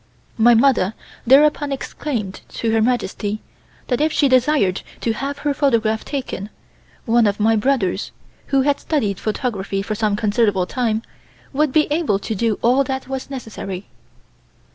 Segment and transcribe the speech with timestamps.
[0.39, 0.95] My mother
[1.27, 3.39] thereupon explained to Her Majesty
[3.87, 6.49] that if she desired to have her photograph taken,
[7.05, 8.09] one of my brothers,
[8.47, 11.03] who had studied photography for some considerable time,
[11.53, 13.85] would be able to do all that was necessary.